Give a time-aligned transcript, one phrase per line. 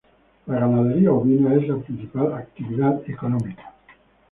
[0.47, 3.71] La ganadería ovina es la principal actividad económica.